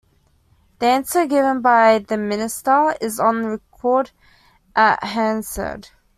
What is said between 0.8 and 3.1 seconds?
answer given by the Minister